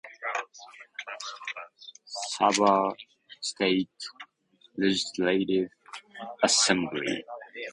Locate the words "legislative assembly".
4.81-7.17